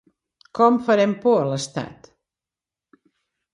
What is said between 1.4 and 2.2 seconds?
a l’estat?